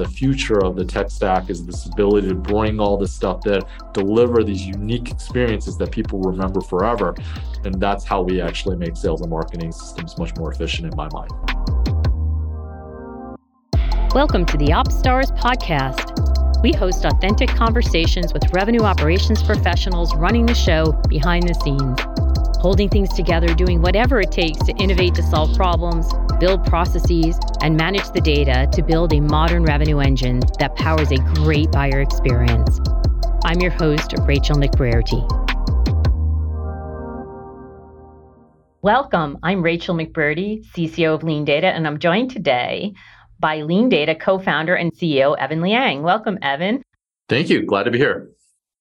[0.00, 3.66] The future of the tech stack is this ability to bring all this stuff that
[3.92, 7.14] deliver these unique experiences that people remember forever.
[7.66, 11.06] And that's how we actually make sales and marketing systems much more efficient in my
[11.12, 11.30] mind.
[14.14, 16.62] Welcome to the OpsStars podcast.
[16.62, 22.19] We host authentic conversations with revenue operations professionals running the show behind the scenes
[22.60, 26.06] holding things together, doing whatever it takes to innovate to solve problems,
[26.38, 31.16] build processes, and manage the data to build a modern revenue engine that powers a
[31.36, 32.78] great buyer experience.
[33.44, 35.26] I'm your host, Rachel McBrearty.
[38.82, 39.38] Welcome.
[39.42, 42.92] I'm Rachel McBrearty, CCO of Lean Data, and I'm joined today
[43.38, 46.02] by Lean Data co founder and CEO Evan Liang.
[46.02, 46.82] Welcome, Evan.
[47.30, 47.64] Thank you.
[47.64, 48.28] Glad to be here.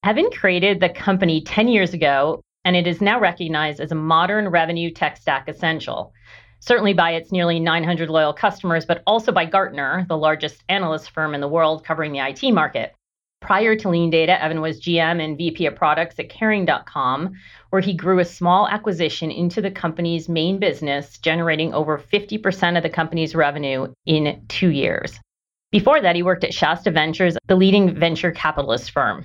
[0.04, 4.50] Evan created the company 10 years ago and it is now recognized as a modern
[4.50, 6.14] revenue tech stack essential,
[6.60, 11.34] certainly by its nearly 900 loyal customers, but also by Gartner, the largest analyst firm
[11.34, 12.94] in the world covering the IT market.
[13.42, 17.34] Prior to Lean Data, Evan was GM and VP of products at Caring.com,
[17.70, 22.84] where he grew a small acquisition into the company's main business, generating over 50% of
[22.84, 25.18] the company's revenue in two years.
[25.72, 29.24] Before that, he worked at Shasta Ventures, the leading venture capitalist firm.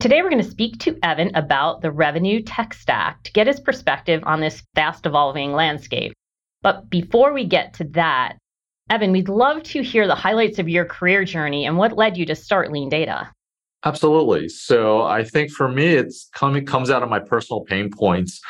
[0.00, 3.60] Today, we're going to speak to Evan about the revenue tech stack to get his
[3.60, 6.14] perspective on this fast evolving landscape.
[6.62, 8.38] But before we get to that,
[8.88, 12.24] Evan, we'd love to hear the highlights of your career journey and what led you
[12.24, 13.30] to start Lean Data.
[13.84, 14.48] Absolutely.
[14.48, 18.40] So I think for me, it's coming comes out of my personal pain points.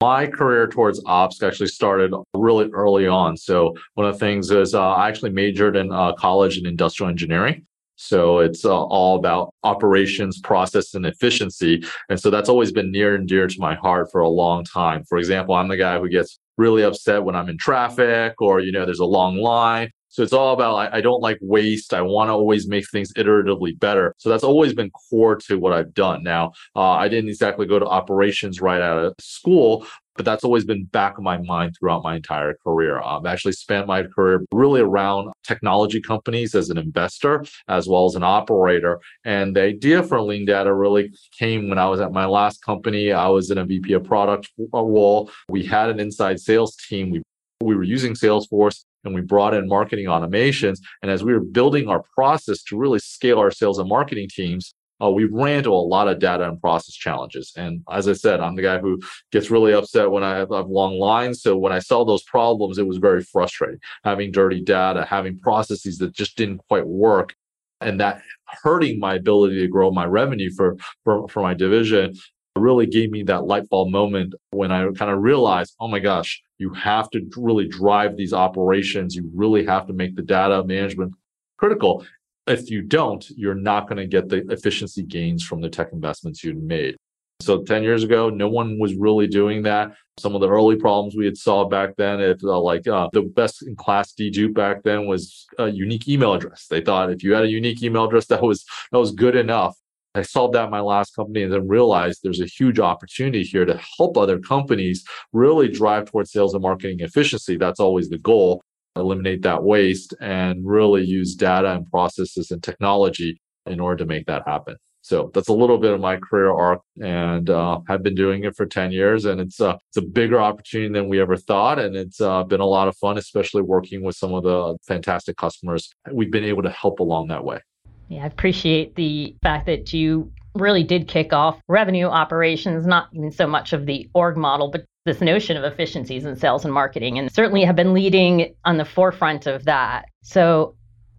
[0.00, 3.36] My career towards ops actually started really early on.
[3.36, 7.10] So one of the things is uh, I actually majored in uh, college in industrial
[7.10, 7.66] engineering.
[8.00, 11.84] So it's uh, all about operations, process, and efficiency.
[12.08, 15.04] And so that's always been near and dear to my heart for a long time.
[15.04, 18.72] For example, I'm the guy who gets really upset when I'm in traffic or, you
[18.72, 19.90] know, there's a long line.
[20.08, 21.92] So it's all about I, I don't like waste.
[21.92, 24.14] I want to always make things iteratively better.
[24.16, 26.24] So that's always been core to what I've done.
[26.24, 29.86] Now, uh, I didn't exactly go to operations right out of school,
[30.20, 33.00] but that's always been back of my mind throughout my entire career.
[33.00, 38.04] Um, I've actually spent my career really around technology companies as an investor as well
[38.04, 39.00] as an operator.
[39.24, 43.12] And the idea for Lean Data really came when I was at my last company.
[43.12, 45.30] I was in a VP of product uh, role.
[45.48, 47.08] We had an inside sales team.
[47.10, 47.22] We
[47.62, 50.80] we were using Salesforce and we brought in marketing automations.
[51.00, 54.74] And as we were building our process to really scale our sales and marketing teams,
[55.02, 57.52] uh, we ran into a lot of data and process challenges.
[57.56, 59.00] And as I said, I'm the guy who
[59.32, 61.42] gets really upset when I have, have long lines.
[61.42, 65.98] So when I saw those problems, it was very frustrating having dirty data, having processes
[65.98, 67.34] that just didn't quite work.
[67.80, 68.22] And that
[68.62, 72.14] hurting my ability to grow my revenue for, for, for my division
[72.56, 76.42] really gave me that light bulb moment when I kind of realized, oh my gosh,
[76.58, 79.14] you have to really drive these operations.
[79.14, 81.14] You really have to make the data management
[81.56, 82.04] critical.
[82.46, 86.42] If you don't, you're not going to get the efficiency gains from the tech investments
[86.42, 86.96] you made.
[87.40, 89.92] So 10 years ago, no one was really doing that.
[90.18, 93.22] Some of the early problems we had saw back then, if uh, like uh, the
[93.22, 96.66] best in class dedupe back then was a unique email address.
[96.68, 99.74] They thought if you had a unique email address, that was that was good enough.
[100.14, 103.64] I solved that in my last company and then realized there's a huge opportunity here
[103.64, 107.56] to help other companies really drive towards sales and marketing efficiency.
[107.56, 108.60] That's always the goal.
[108.96, 114.26] Eliminate that waste and really use data and processes and technology in order to make
[114.26, 114.76] that happen.
[115.02, 118.54] So that's a little bit of my career arc, and uh, I've been doing it
[118.54, 121.96] for ten years, and it's uh, it's a bigger opportunity than we ever thought, and
[121.96, 125.90] it's uh, been a lot of fun, especially working with some of the fantastic customers
[126.12, 127.60] we've been able to help along that way.
[128.08, 133.30] Yeah, I appreciate the fact that you really did kick off revenue operations, not even
[133.30, 137.18] so much of the org model, but this notion of efficiencies in sales and marketing,
[137.18, 140.06] and certainly have been leading on the forefront of that.
[140.22, 140.74] So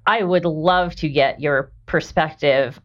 [0.06, 2.80] I would love to get your perspective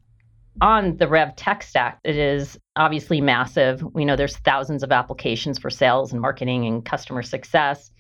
[0.61, 1.99] on the Rev tech stack.
[2.03, 3.83] It is obviously massive.
[3.95, 7.91] We know there's thousands of applications for sales and marketing and customer success.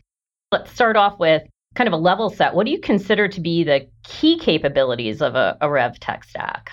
[0.52, 1.42] Let's start off with
[1.76, 5.34] kind of a level set, what do you consider to be the key capabilities of
[5.34, 6.70] a, a Rev tech stack?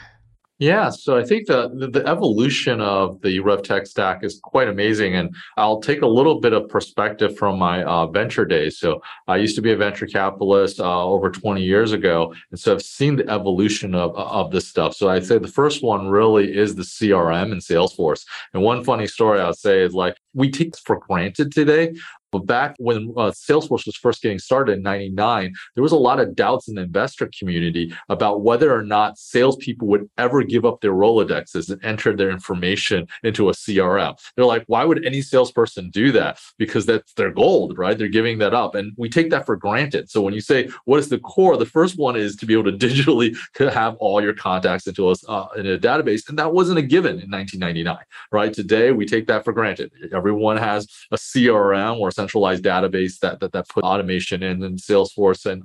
[0.60, 4.68] Yeah, so I think the, the, the evolution of the Rev tech stack is quite
[4.68, 8.78] amazing, and I'll take a little bit of perspective from my uh, venture days.
[8.78, 12.72] So I used to be a venture capitalist uh, over 20 years ago, and so
[12.72, 14.96] I've seen the evolution of of this stuff.
[14.96, 18.24] So I'd say the first one really is the CRM and Salesforce.
[18.54, 21.94] And one funny story I'd say is like we take for granted today
[22.34, 26.20] But back when uh, Salesforce was first getting started in 99, there was a lot
[26.20, 30.82] of doubts in the investor community about whether or not salespeople would ever give up
[30.82, 34.18] their Rolodexes and enter their information into a CRM.
[34.36, 36.40] They're like, why would any salesperson do that?
[36.58, 37.96] Because that's their gold, right?
[37.96, 38.74] They're giving that up.
[38.74, 40.10] And we take that for granted.
[40.10, 41.56] So when you say, what is the core?
[41.56, 43.38] The first one is to be able to digitally
[43.72, 46.28] have all your contacts into a, uh, in a database.
[46.28, 47.98] And that wasn't a given in 1999,
[48.32, 48.52] right?
[48.52, 49.92] Today, we take that for granted.
[50.12, 54.80] Everyone has a CRM or a centralized database that that, that put automation in and
[54.80, 55.64] Salesforce and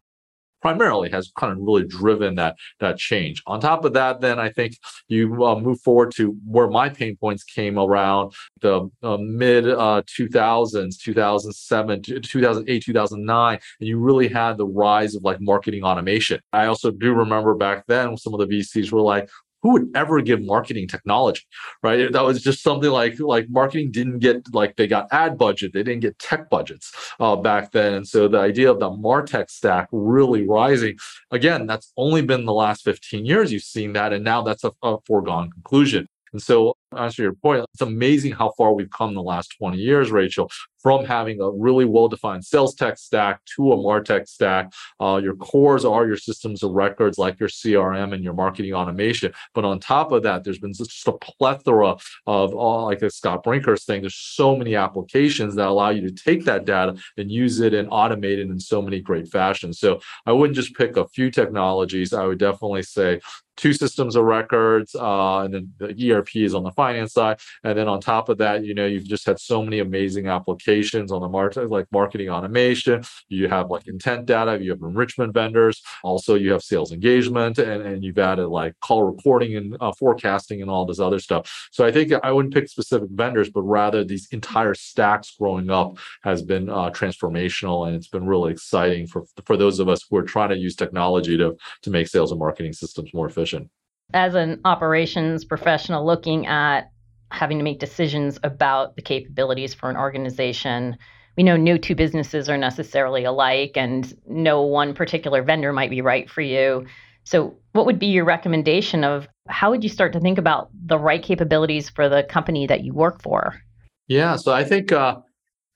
[0.60, 3.42] primarily has kind of really driven that that change.
[3.46, 4.76] On top of that, then I think
[5.08, 10.02] you uh, move forward to where my pain points came around the uh, mid uh,
[10.18, 16.40] 2000s, 2007, 2008, 2009, and you really had the rise of like marketing automation.
[16.52, 19.28] I also do remember back then some of the VCs were like,
[19.62, 21.42] who would ever give marketing technology
[21.82, 22.12] right?
[22.12, 25.82] That was just something like like marketing didn't get like they got ad budget they
[25.82, 27.94] didn't get tech budgets uh, back then.
[27.94, 30.96] And so the idea of the martech stack really rising
[31.30, 34.72] again that's only been the last 15 years you've seen that and now that's a,
[34.82, 36.08] a foregone conclusion.
[36.32, 39.78] And so, answer your point, it's amazing how far we've come in the last 20
[39.78, 40.50] years, Rachel,
[40.82, 44.72] from having a really well-defined sales tech stack to a martech stack.
[45.00, 49.32] Uh, your cores are your systems of records, like your CRM and your marketing automation.
[49.54, 51.96] But on top of that, there's been just a plethora
[52.26, 54.00] of all, like Scott Brinker's thing.
[54.00, 57.88] There's so many applications that allow you to take that data and use it and
[57.90, 59.78] automate it in so many great fashions.
[59.78, 62.12] So I wouldn't just pick a few technologies.
[62.12, 63.20] I would definitely say
[63.56, 67.40] two systems of records, uh, and then the ERP is on the finance side.
[67.64, 70.67] And then on top of that, you know, you've just had so many amazing applications
[70.68, 73.02] on the market, like marketing automation.
[73.28, 75.82] You have like intent data, you have enrichment vendors.
[76.04, 80.60] Also, you have sales engagement, and, and you've added like call recording and uh, forecasting
[80.60, 81.68] and all this other stuff.
[81.72, 85.98] So I think I wouldn't pick specific vendors, but rather these entire stacks growing up
[86.22, 90.16] has been uh, transformational, and it's been really exciting for for those of us who
[90.16, 93.70] are trying to use technology to to make sales and marketing systems more efficient.
[94.14, 96.90] As an operations professional looking at
[97.30, 100.96] having to make decisions about the capabilities for an organization,
[101.36, 106.00] we know no two businesses are necessarily alike and no one particular vendor might be
[106.00, 106.86] right for you.
[107.24, 110.98] So, what would be your recommendation of how would you start to think about the
[110.98, 113.60] right capabilities for the company that you work for?
[114.08, 115.16] Yeah, so I think uh,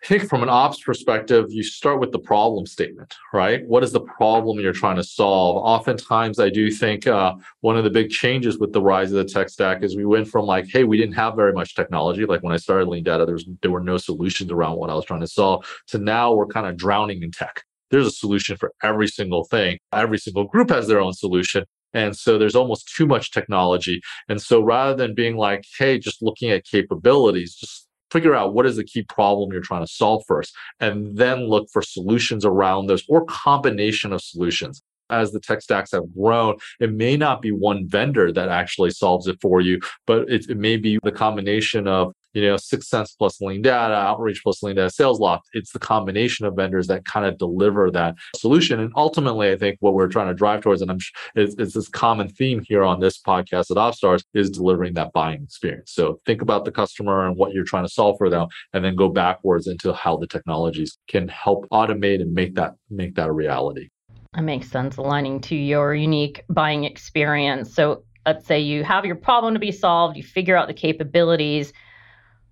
[0.04, 3.64] Think from an ops perspective, you start with the problem statement, right?
[3.69, 5.58] What is the problem you're trying to solve?
[5.58, 9.32] Oftentimes, I do think uh, one of the big changes with the rise of the
[9.32, 12.26] tech stack is we went from like, hey, we didn't have very much technology.
[12.26, 14.94] Like when I started Lean Data, there, was, there were no solutions around what I
[14.94, 17.62] was trying to solve, to now we're kind of drowning in tech.
[17.93, 19.78] There's a solution for every single thing.
[19.93, 21.64] Every single group has their own solution.
[21.94, 24.00] And so there's almost too much technology.
[24.28, 27.81] And so rather than being like, hey, just looking at capabilities, just
[28.12, 31.68] figure out what is the key problem you're trying to solve first, and then look
[31.72, 34.82] for solutions around those or combination of solutions.
[35.10, 39.26] As the tech stacks have grown, it may not be one vendor that actually solves
[39.26, 43.40] it for you, but it, it, may be the combination of you know, 6sense plus
[43.40, 45.43] lean data, outreach plus lean data, Salesloft.
[45.52, 48.81] It's the combination of vendors that kind of deliver that solution.
[48.81, 50.99] And ultimately, I think what we're trying to drive towards, and I'm
[51.34, 55.43] is, is this common theme here on this podcast at OpsStars, is delivering that buying
[55.43, 55.93] experience.
[55.93, 58.96] So think about the customer and what you're trying to solve for them, and then
[58.96, 63.32] go backwards into how the technologies can help automate and make that make that a
[63.32, 63.88] reality.
[64.34, 67.75] That makes sense, aligning to your unique buying experience.
[67.75, 71.73] So let's say you have your problem to be solved, you figure out the capabilities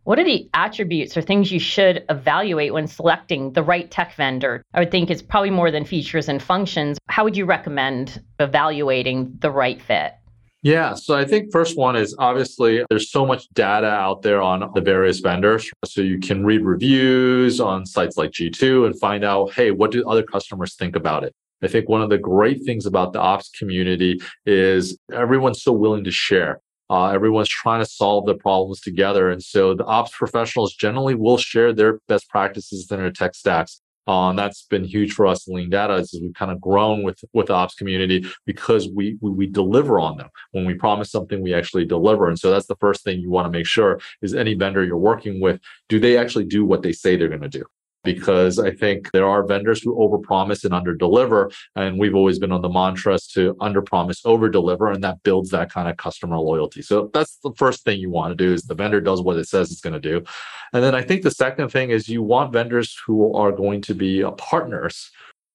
[0.04, 4.62] what are the attributes or things you should evaluate when selecting the right tech vendor?
[4.72, 6.98] I would think it's probably more than features and functions.
[7.08, 10.14] How would you recommend evaluating the right fit?
[10.62, 14.70] Yeah, so I think first one is obviously there's so much data out there on
[14.74, 15.70] the various vendors.
[15.86, 20.06] So you can read reviews on sites like G2 and find out, hey, what do
[20.06, 21.34] other customers think about it?
[21.62, 26.04] I think one of the great things about the ops community is everyone's so willing
[26.04, 26.60] to share.
[26.90, 29.30] Uh, everyone's trying to solve the problems together.
[29.30, 33.80] And so the ops professionals generally will share their best practices in their tech stacks.
[34.08, 37.04] Uh, and that's been huge for us in Lean Data as we've kind of grown
[37.04, 40.28] with with the ops community because we, we we deliver on them.
[40.50, 42.26] When we promise something, we actually deliver.
[42.26, 44.96] And so that's the first thing you want to make sure is any vendor you're
[44.96, 47.64] working with, do they actually do what they say they're going to do?
[48.02, 51.52] Because I think there are vendors who overpromise and underdeliver.
[51.76, 55.88] And we've always been on the mantras to underpromise, overdeliver, and that builds that kind
[55.88, 56.82] of customer loyalty.
[56.82, 59.48] So that's the first thing you want to do is the vendor does what it
[59.48, 60.24] says it's going to do.
[60.72, 63.94] And then I think the second thing is you want vendors who are going to
[63.94, 65.10] be uh, partners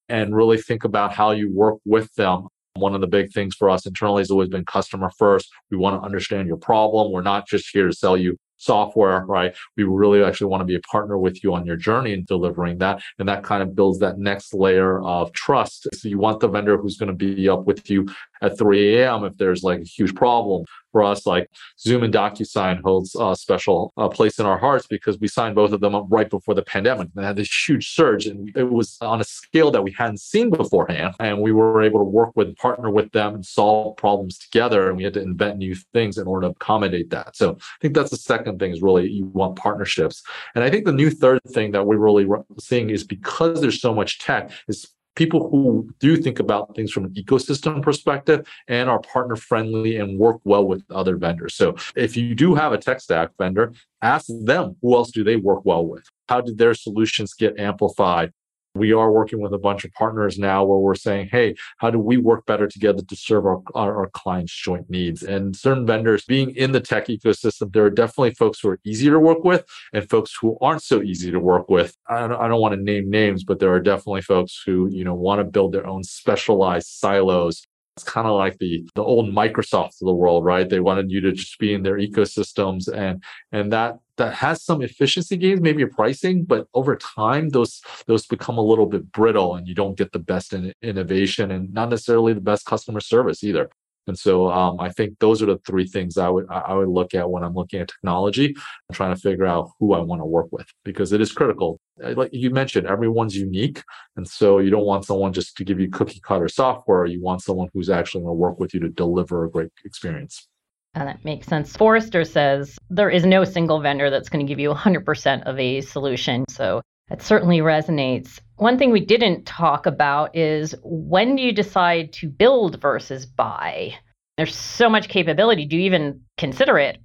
[0.07, 3.69] and really think about how you work with them one of the big things for
[3.69, 5.49] us internally has always been customer first.
[5.71, 7.11] We want to understand your problem.
[7.11, 9.55] We're not just here to sell you software, right?
[9.77, 12.77] We really actually want to be a partner with you on your journey in delivering
[12.79, 13.01] that.
[13.19, 15.88] And that kind of builds that next layer of trust.
[15.93, 18.07] So you want the vendor who's going to be up with you
[18.42, 19.24] at 3 a.m.
[19.24, 20.65] if there's like a huge problem.
[20.92, 25.20] For us, like Zoom and DocuSign holds a special uh, place in our hearts because
[25.20, 27.10] we signed both of them up right before the pandemic.
[27.13, 30.51] They had this huge surge, and it was on a scale that we hadn't seen
[30.51, 31.13] beforehand.
[31.20, 34.88] And we were able to work with, partner with them, and solve problems together.
[34.88, 37.36] And we had to invent new things in order to accommodate that.
[37.36, 40.24] So I think that's the second thing is really you want partnerships.
[40.56, 42.25] And I think the new third thing that we're really
[42.58, 47.05] seeing is because there's so much tech, is people who do think about things from
[47.05, 51.55] an ecosystem perspective and are partner friendly and work well with other vendors.
[51.55, 55.38] So if you do have a tech stack vendor, ask them who else do they
[55.38, 56.03] work well with?
[56.29, 58.31] How did their solutions get amplified?
[58.75, 61.98] We are working with a bunch of partners now where we're saying, hey, how do
[61.98, 65.24] we work better together to serve our, our, our, clients' joint needs?
[65.24, 69.10] And certain vendors being in the tech ecosystem, there are definitely folks who are easy
[69.10, 71.96] to work with and folks who aren't so easy to work with.
[72.10, 75.03] I don't, I don't want to name names, but there are definitely folks who, you
[75.03, 77.64] know, want to build their own specialized silos
[77.95, 80.67] it's kind of like the the old Microsofts of the world, right?
[80.69, 84.81] They wanted you to just be in their ecosystems, and and that that has some
[84.81, 89.55] efficiency gains, maybe a pricing, but over time those those become a little bit brittle,
[89.55, 93.43] and you don't get the best in innovation, and not necessarily the best customer service
[93.43, 93.69] either.
[94.07, 97.15] And so um, I think those are the three things I would I would look
[97.15, 100.25] at when I'm looking at technology and trying to figure out who I want to
[100.25, 101.79] work with because it is critical.
[101.97, 103.81] Like you mentioned, everyone's unique,
[104.17, 107.05] and so you don't want someone just to give you cookie cutter software.
[107.05, 110.47] You want someone who's actually going to work with you to deliver a great experience.
[110.93, 111.75] And that makes sense.
[111.75, 115.81] Forrester says there is no single vendor that's going to give you 100% of a
[115.81, 116.45] solution.
[116.49, 118.39] So that certainly resonates.
[118.55, 123.95] One thing we didn't talk about is when do you decide to build versus buy?
[124.37, 125.65] There's so much capability.
[125.65, 126.97] Do you even consider it?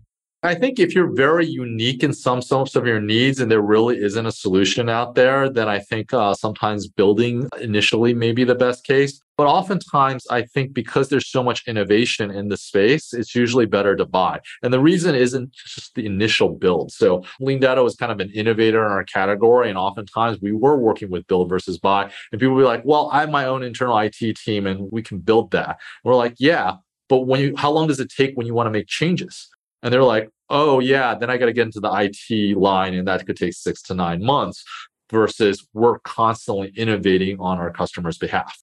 [0.42, 3.99] I think if you're very unique in some sorts of your needs and there really
[4.02, 8.54] isn't a solution out there, then I think uh, sometimes building initially may be the
[8.54, 9.20] best case.
[9.37, 13.94] But oftentimes, I think because there's so much innovation in the space, it's usually better
[13.97, 14.40] to buy.
[14.62, 16.90] And the reason isn't just the initial build.
[16.90, 19.68] So Lean Data was kind of an innovator in our category.
[19.68, 22.04] And oftentimes we were working with build versus buy.
[22.32, 25.02] And people will be like, well, I have my own internal IT team and we
[25.02, 25.68] can build that.
[25.68, 26.76] And we're like, yeah,
[27.11, 29.50] but when you how long does it take when you want to make changes?
[29.83, 33.09] And they're like, oh, yeah, then I got to get into the IT line, and
[33.09, 34.65] that could take six to nine months
[35.11, 38.57] versus we're constantly innovating on our customers' behalf.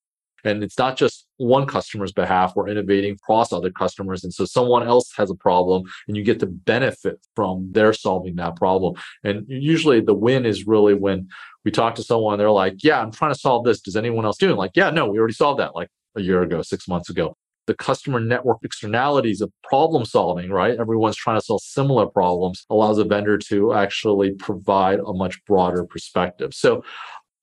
[0.44, 4.24] And it's not just one customer's behalf, we're innovating across other customers.
[4.24, 8.36] And so someone else has a problem and you get to benefit from their solving
[8.36, 8.96] that problem.
[9.24, 11.28] And usually the win is really when
[11.66, 13.82] we talk to someone, they're like, Yeah, I'm trying to solve this.
[13.82, 14.58] Does anyone else do it?
[14.58, 17.36] Like, yeah, no, we already solved that like a year ago, six months ago
[17.68, 20.80] the customer network externalities of problem solving, right?
[20.80, 25.86] Everyone's trying to solve similar problems, allows a vendor to actually provide a much broader
[25.86, 26.54] perspective.
[26.54, 26.84] So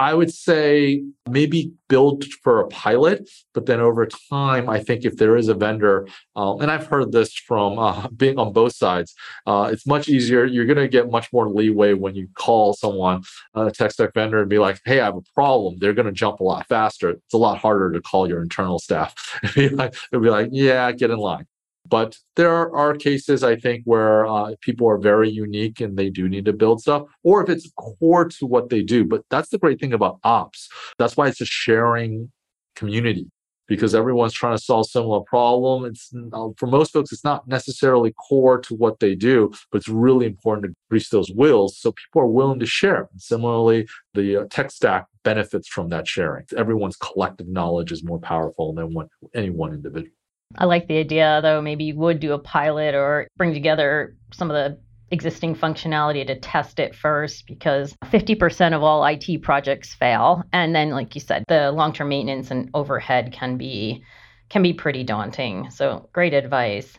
[0.01, 5.17] I would say maybe build for a pilot, but then over time, I think if
[5.17, 9.15] there is a vendor, uh, and I've heard this from uh, being on both sides,
[9.47, 10.45] uh, it's much easier.
[10.45, 13.23] You're going to get much more leeway when you call someone,
[13.55, 16.13] a tech stack vendor, and be like, "Hey, I have a problem." They're going to
[16.13, 17.11] jump a lot faster.
[17.11, 19.15] It's a lot harder to call your internal staff.
[19.57, 21.47] It'll be like, "Yeah, get in line."
[21.89, 26.29] But there are cases, I think, where uh, people are very unique and they do
[26.29, 29.05] need to build stuff, or if it's core to what they do.
[29.05, 30.69] But that's the great thing about ops.
[30.99, 32.33] That's why it's a sharing
[32.75, 33.29] community
[33.67, 35.85] because everyone's trying to solve similar problem.
[35.85, 39.89] It's uh, for most folks, it's not necessarily core to what they do, but it's
[39.89, 43.09] really important to grease those wheels so people are willing to share.
[43.11, 46.45] And similarly, the uh, tech stack benefits from that sharing.
[46.57, 50.13] Everyone's collective knowledge is more powerful than one, any one individual.
[50.57, 54.51] I like the idea, though, maybe you would do a pilot or bring together some
[54.51, 54.79] of the
[55.11, 60.43] existing functionality to test it first because 50% of all IT projects fail.
[60.53, 64.05] And then like you said the long-term maintenance and overhead can be
[64.51, 65.71] can be pretty daunting.
[65.71, 66.99] So great advice.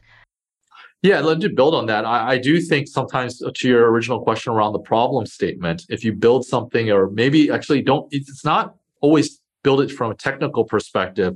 [1.03, 2.03] Yeah, let me build on that.
[2.03, 6.03] I, I, do think sometimes uh, to your original question around the problem statement, if
[6.03, 10.63] you build something or maybe actually don't, it's not always build it from a technical
[10.63, 11.35] perspective,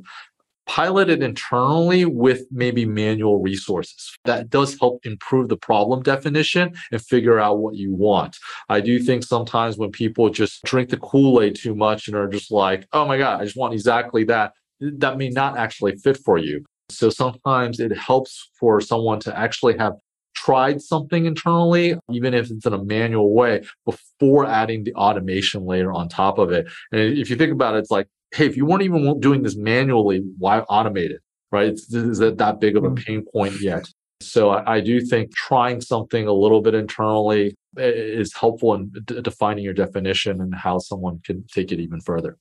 [0.69, 4.15] pilot it internally with maybe manual resources.
[4.25, 8.37] That does help improve the problem definition and figure out what you want.
[8.69, 12.27] I do think sometimes when people just drink the Kool Aid too much and are
[12.27, 16.19] just like, oh my God, I just want exactly that, that may not actually fit
[16.23, 16.63] for you.
[16.89, 19.93] So sometimes it helps for someone to actually have
[20.35, 25.91] tried something internally, even if it's in a manual way, before adding the automation layer
[25.91, 26.67] on top of it.
[26.91, 29.55] And if you think about it, it's like hey, if you weren't even doing this
[29.55, 31.21] manually, why automate it?
[31.51, 31.67] Right?
[31.67, 32.95] It's, is that that big of a hmm.
[32.95, 33.87] pain point yet?
[34.21, 39.21] So I, I do think trying something a little bit internally is helpful in d-
[39.21, 42.37] defining your definition and how someone can take it even further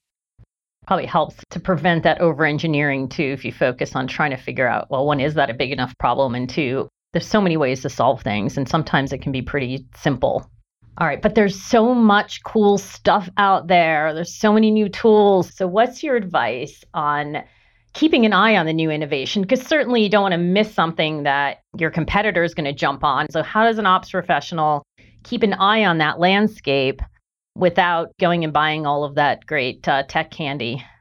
[0.89, 4.67] probably helps to prevent that over engineering too if you focus on trying to figure
[4.67, 7.83] out well one is that a big enough problem and two there's so many ways
[7.83, 10.51] to solve things and sometimes it can be pretty simple
[10.99, 14.13] all right but there's so much cool stuff out there.
[14.15, 15.55] There's so many new tools.
[15.55, 17.43] So what's your advice on
[17.95, 19.43] keeping an eye on the new innovation?
[19.43, 23.03] Because certainly you don't want to miss something that your competitor is going to jump
[23.05, 23.27] on.
[23.31, 24.83] So how does an ops professional
[25.25, 27.01] keep an eye on that landscape
[27.59, 30.83] without going and buying all of that great uh, tech candy.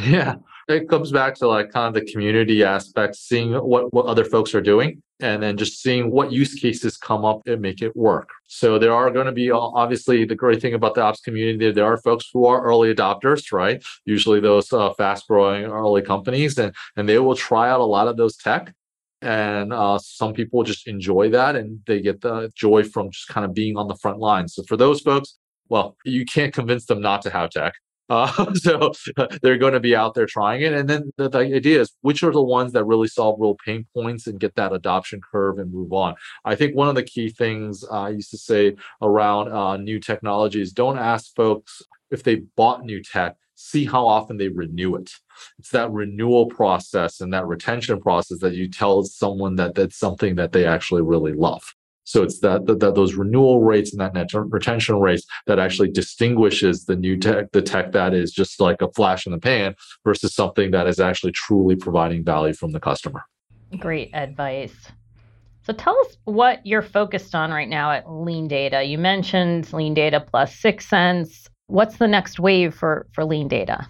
[0.00, 0.36] Yeah,
[0.68, 4.54] it comes back to like kind of the community aspect, seeing what, what other folks
[4.54, 8.28] are doing and then just seeing what use cases come up and make it work.
[8.46, 11.84] So there are going to be obviously the great thing about the ops community, there
[11.84, 13.82] are folks who are early adopters, right?
[14.04, 18.08] Usually those uh, fast growing early companies and, and they will try out a lot
[18.08, 18.74] of those tech
[19.22, 23.44] and uh, some people just enjoy that and they get the joy from just kind
[23.44, 25.36] of being on the front lines so for those folks
[25.70, 27.74] well, you can't convince them not to have tech.
[28.10, 28.92] Uh, so
[29.40, 30.72] they're going to be out there trying it.
[30.72, 33.86] And then the, the, idea is which are the ones that really solve real pain
[33.94, 36.16] points and get that adoption curve and move on.
[36.44, 40.00] I think one of the key things uh, I used to say around uh, new
[40.00, 45.12] technologies don't ask folks if they bought new tech, see how often they renew it.
[45.60, 50.34] It's that renewal process and that retention process that you tell someone that that's something
[50.34, 51.62] that they actually really love.
[52.10, 55.92] So it's that, that, that, those renewal rates and that net retention rates that actually
[55.92, 59.76] distinguishes the new tech, the tech that is just like a flash in the pan
[60.04, 63.22] versus something that is actually truly providing value from the customer.
[63.78, 64.74] Great advice.
[65.62, 68.82] So tell us what you're focused on right now at Lean Data.
[68.82, 71.46] You mentioned Lean Data plus 6sense.
[71.68, 73.86] What's the next wave for for Lean Data?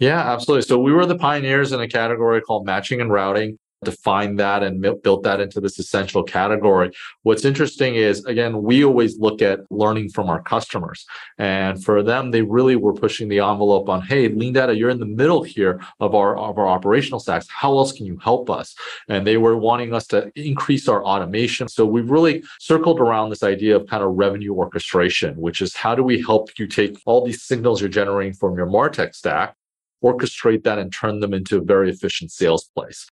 [0.00, 0.62] Yeah, absolutely.
[0.62, 4.80] So we were the pioneers in a category called matching and routing defined that and
[5.02, 6.90] built that into this essential category.
[7.22, 11.04] What's interesting is, again, we always look at learning from our customers.
[11.38, 15.00] And for them, they really were pushing the envelope on, hey, lean data, you're in
[15.00, 17.46] the middle here of our, of our operational stacks.
[17.48, 18.74] How else can you help us?
[19.08, 21.68] And they were wanting us to increase our automation.
[21.68, 25.94] So we've really circled around this idea of kind of revenue orchestration, which is how
[25.94, 29.56] do we help you take all these signals you're generating from your MarTech stack
[30.02, 33.08] orchestrate that and turn them into a very efficient sales place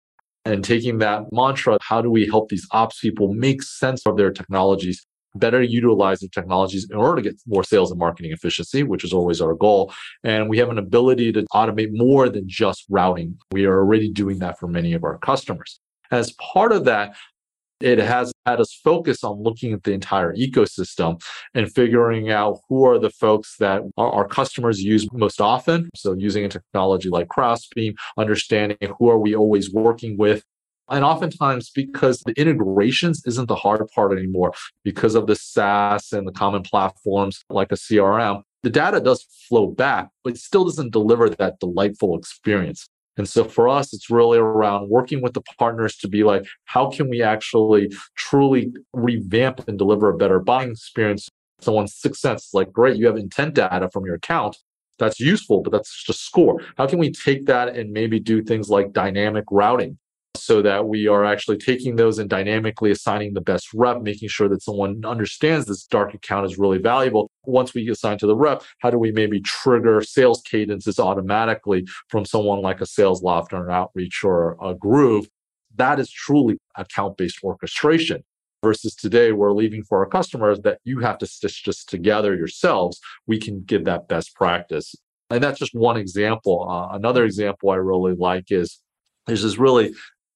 [0.48, 4.30] and taking that mantra, how do we help these ops people make sense of their
[4.30, 9.04] technologies, better utilize their technologies in order to get more sales and marketing efficiency, which
[9.04, 9.92] is always our goal.
[10.24, 13.36] And we have an ability to automate more than just routing.
[13.52, 15.80] We are already doing that for many of our customers.
[16.10, 17.14] As part of that,
[17.80, 21.20] it has had us focus on looking at the entire ecosystem
[21.54, 25.88] and figuring out who are the folks that our, customers use most often.
[25.94, 30.44] So using a technology like Crossbeam, understanding who are we always working with
[30.90, 36.26] and oftentimes, because the integrations isn't the hard part anymore, because of the SaaS and
[36.26, 40.92] the common platforms like a CRM, the data does flow back, but it still doesn't
[40.92, 42.88] deliver that delightful experience.
[43.18, 46.88] And so for us, it's really around working with the partners to be like, how
[46.88, 51.28] can we actually truly revamp and deliver a better buying experience?
[51.60, 54.56] Someone's 6sense, like, great, you have intent data from your account.
[54.98, 56.62] That's useful, but that's just a score.
[56.76, 59.98] How can we take that and maybe do things like dynamic routing?
[60.38, 64.48] So that we are actually taking those and dynamically assigning the best rep, making sure
[64.48, 67.30] that someone understands this dark account is really valuable.
[67.44, 72.24] Once we assign to the rep, how do we maybe trigger sales cadences automatically from
[72.24, 75.28] someone like a Salesloft or an outreach or a groove?
[75.76, 78.24] That is truly account based orchestration
[78.62, 83.00] versus today we're leaving for our customers that you have to stitch this together yourselves.
[83.26, 84.94] We can give that best practice.
[85.30, 86.68] And that's just one example.
[86.68, 88.80] Uh, another example I really like is
[89.26, 89.94] there's this really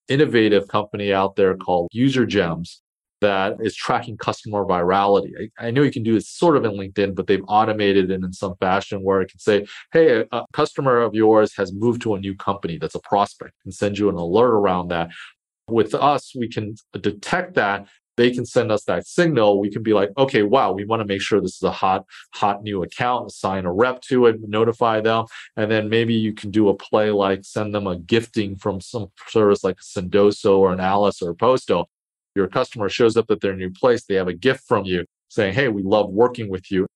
[0.08, 2.80] innovative company out there called UserGems
[3.22, 5.30] that is tracking customer virality.
[5.58, 8.22] I, I, know you can do it sort of in LinkedIn, but they've automated it
[8.22, 12.02] in some fashion where it can say, hey, a, a customer of yours has moved
[12.02, 15.10] to a new company that's a prospect and send you an alert around that.
[15.68, 17.86] With us, we can detect that
[18.16, 19.60] they can send us that signal.
[19.60, 22.04] We can be like, okay, wow, we want to make sure this is a hot,
[22.34, 25.26] hot new account, assign a rep to it, notify them.
[25.56, 29.08] And then maybe you can do a play like send them a gifting from some
[29.28, 31.88] service like Sendoso or an Alyce or Postal.
[32.34, 35.54] Your customer shows up at their new place, they have a gift from you saying,
[35.54, 36.86] hey, we love working with you.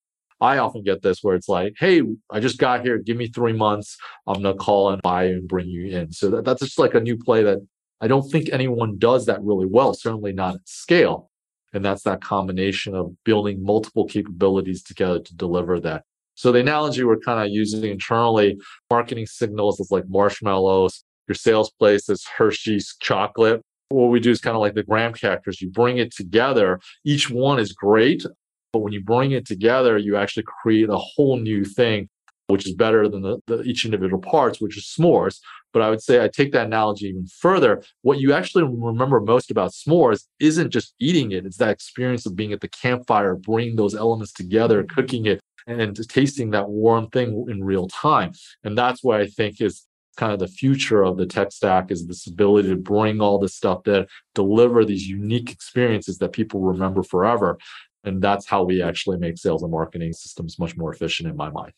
[0.40, 2.98] I often get this where it's like, hey, I just got here.
[2.98, 3.96] Give me three months.
[4.26, 6.12] I'm going to call and buy and bring you in.
[6.12, 7.66] So that, that's just like a new play that
[8.00, 11.30] I don't think anyone does that really well, certainly not at scale.
[11.72, 16.04] And that's that combination of building multiple capabilities together to deliver that.
[16.34, 18.58] So the analogy we're kind of using internally,
[18.90, 21.02] marketing signals is like marshmallows.
[21.28, 23.62] Your sales place is Hershey's chocolate.
[23.88, 25.60] what we do is kind of like the graham crackers.
[25.60, 26.80] You bring it together.
[27.04, 28.24] Each one is great,
[28.72, 32.08] but when you bring it together, you actually create a whole new thing,
[32.48, 35.38] which is better than the, the each individual parts, which is s'mores.
[35.72, 37.82] But I would say I take that analogy even further.
[38.02, 42.36] What you actually remember most about s'mores isn't just eating it; it's that experience of
[42.36, 44.94] being at the campfire, bringing those elements together, mm-hmm.
[44.94, 48.32] cooking it, and tasting that warm thing in real time.
[48.64, 52.06] And that's what I think is kind of the future of the tech stack is
[52.06, 57.02] this ability to bring all this stuff that deliver these unique experiences that people remember
[57.02, 57.58] forever.
[58.04, 61.50] And that's how we actually make sales and marketing systems much more efficient in my
[61.50, 61.72] mind.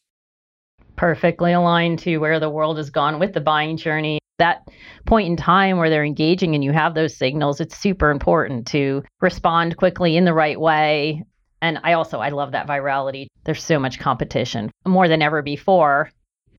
[0.99, 4.19] Perfectly aligned to where the world has gone with the buying journey.
[4.39, 4.67] That
[5.07, 9.05] point in time where they're engaging and you have those signals, it's super important to
[9.21, 11.23] respond quickly in the right way.
[11.63, 13.29] And I also I love that virality.
[13.45, 16.11] There's so much competition more than ever before.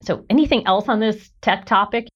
[0.03, 2.07] So, anything else on this tech topic?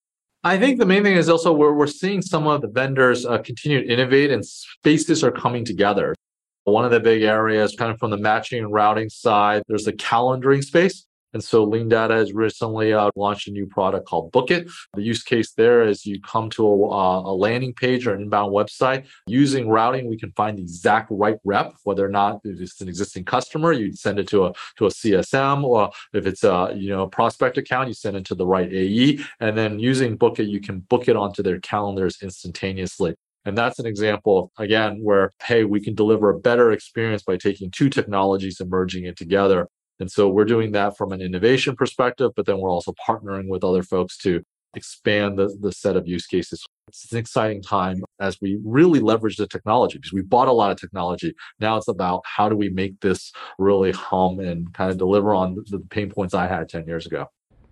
[0.45, 3.39] I think the main thing is also we're, we're seeing some of the vendors uh,
[3.39, 6.15] continue to innovate and spaces are coming together.
[6.63, 9.91] One of the big areas, kind of from the matching and routing side, there's the
[9.91, 11.05] calendaring space.
[11.33, 14.71] And so Lean Data has recently uh, launched a new product called BookIt.
[14.93, 18.21] The use case there is you come to a, uh, a, landing page or an
[18.21, 19.05] inbound website.
[19.27, 23.25] Using routing, we can find the exact right rep, whether or not it's an existing
[23.25, 27.07] customer, you send it to a to a CSM, or if it's a you know
[27.07, 29.19] prospect account, you send it to the right AE.
[29.39, 33.15] And then using BookIt, you can book it onto their calendars instantaneously.
[33.45, 37.71] And that's an example, again, where, hey, we can deliver a better experience by taking
[37.71, 39.67] two technologies and merging it together.
[40.03, 43.63] And so we're doing that from an innovation perspective, but then we're also partnering with
[43.63, 44.43] other folks to
[44.75, 46.65] expand the, the set of use cases.
[46.89, 50.71] It's an exciting time as we really leverage the technology because we bought a lot
[50.71, 51.33] of technology.
[51.61, 55.55] Now it's about how do we make this really hum and kind of deliver on
[55.69, 57.27] the pain points I had 10 years ago.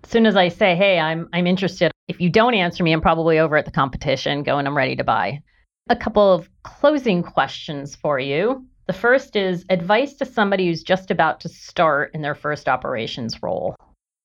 [0.06, 3.02] As soon as I say, hey, I'm I'm interested, if you don't answer me, I'm
[3.02, 5.42] probably over at the competition going, I'm ready to buy.
[5.90, 8.66] A couple of closing questions for you.
[8.88, 13.42] The first is advice to somebody who's just about to start in their first operations
[13.42, 13.76] role.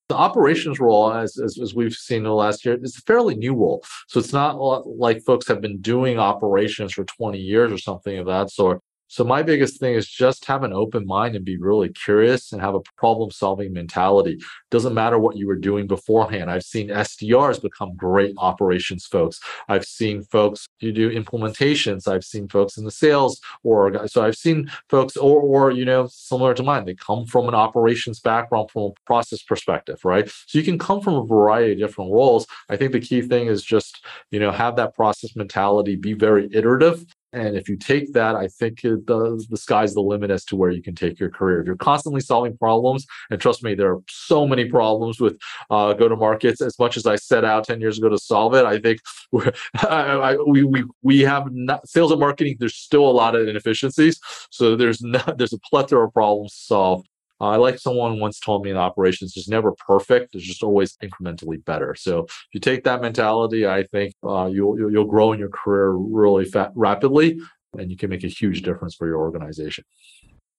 [0.09, 3.35] The operations role, as, as, as, we've seen in the last year, is a fairly
[3.35, 3.85] new role.
[4.07, 8.27] So it's not like folks have been doing operations for 20 years or something of
[8.27, 8.81] that sort.
[9.09, 12.61] So my biggest thing is just have an open mind and be really curious and
[12.61, 14.39] have a problem solving mentality.
[14.71, 16.51] Doesn't matter what you were doing beforehand.
[16.51, 19.41] I've seen SDRs become great operations folks.
[19.69, 22.09] I've seen folks who do implementations.
[22.09, 24.09] I've seen folks in the sales org.
[24.09, 26.85] So I've seen folks or or you know similar to mine.
[26.85, 30.29] They come from an operations background from a process perspective, right?
[30.47, 32.47] So you can come from a variety of different roles.
[32.69, 36.49] I think the key thing is just you know have that process mentality, be very
[36.53, 37.05] iterative
[37.37, 40.71] and if you take that, I think the, the sky's the limit as to where
[40.71, 41.61] you can take your career.
[41.61, 45.39] If you're constantly solving problems, and trust me, there are so many problems with
[45.71, 46.63] uh, go to markets.
[46.63, 49.01] As much as I set out 10 years ago to solve it, I think
[49.87, 53.47] I, I, we, we, we have not, sales and marketing, there's still a lot of
[53.47, 54.19] inefficiencies.
[54.51, 57.05] So there's not, there's a plethora of problems to solve.
[57.41, 60.35] Uh, I like someone once told me in operations, it's never perfect.
[60.35, 61.95] It's just always incrementally better.
[61.95, 65.93] So if you take that mentality, I think uh, you'll, you'll grow in your career
[65.93, 67.41] really fat, rapidly,
[67.79, 69.85] and you can make a huge difference for your organization.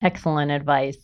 [0.01, 0.97] Excellent advice.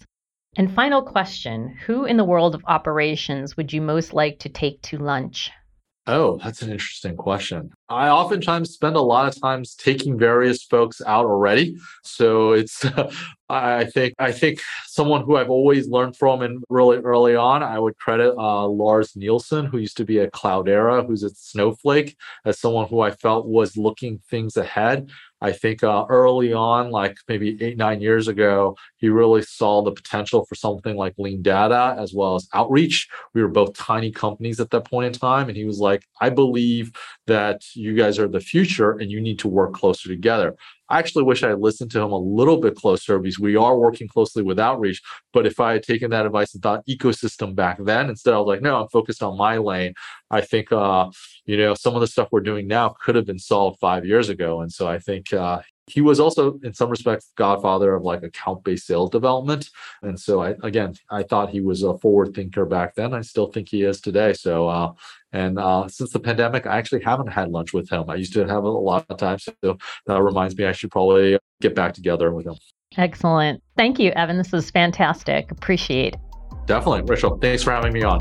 [0.55, 4.81] And final question Who in the world of operations would you most like to take
[4.83, 5.49] to lunch?
[6.05, 7.71] Oh, that's an interesting question.
[7.87, 11.77] I oftentimes spend a lot of times taking various folks out already.
[12.03, 12.85] So it's
[13.49, 17.79] I think I think someone who I've always learned from and really early on, I
[17.79, 22.59] would credit uh, Lars Nilsson, who used to be at Cloudera, who's at Snowflake, as
[22.59, 25.09] someone who I felt was looking things ahead.
[25.43, 29.91] I think uh, early on, like maybe eight, nine years ago, he really saw the
[29.91, 33.09] potential for something like lean data as well as outreach.
[33.33, 35.49] We were both tiny companies at that point in time.
[35.49, 36.93] And he was like, I believe
[37.27, 40.55] that you guys are the future and you need to work closer together.
[40.89, 43.77] I actually wish I had listened to him a little bit closer because we are
[43.77, 45.01] working closely with outreach.
[45.31, 48.47] But if I had taken that advice and thought ecosystem back then, instead I was
[48.47, 49.93] like, no, I'm focused on my lane.
[50.29, 51.09] I think, uh,
[51.45, 54.29] you know, some of the stuff we're doing now could have been solved five years
[54.29, 54.61] ago.
[54.61, 58.85] And so I think uh, he was also in some respects godfather of like account-based
[58.85, 59.69] sales development.
[60.01, 63.13] And so i again i thought he was a forward thinker back then.
[63.13, 64.33] I still think he is today.
[64.33, 64.93] So uh,
[65.31, 68.09] and uh, since the pandemic i actually haven't had lunch with him.
[68.09, 71.37] I used to have a lot of times so that reminds me i should probably
[71.61, 72.55] get back together with him.
[72.97, 73.61] Excellent.
[73.75, 74.37] Thank you evan.
[74.37, 75.51] This is fantastic.
[75.51, 76.15] Appreciate
[76.65, 77.01] definitely.
[77.01, 78.19] Rachel thanks for having me on.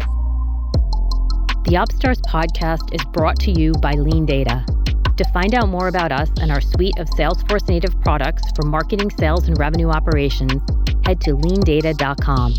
[1.64, 4.81] The OpsStars podcast is brought to you by LeanData
[5.16, 9.10] to find out more about us and our suite of Salesforce native products for marketing,
[9.18, 10.62] sales, and revenue operations,
[11.04, 12.54] head to leandata.com.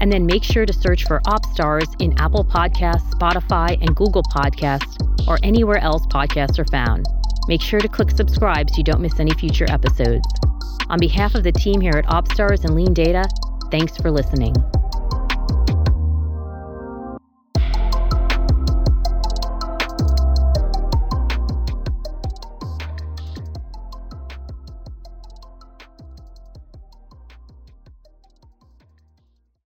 [0.00, 4.96] And then make sure to search for OpsStars in Apple Podcasts, Spotify, and Google Podcasts,
[5.28, 7.06] or anywhere else podcasts are found.
[7.46, 10.26] Make sure to click subscribe so you don't miss any future episodes.
[10.88, 13.24] On behalf of the team here at OpsStars and Lean Data,
[13.70, 14.54] thanks for listening.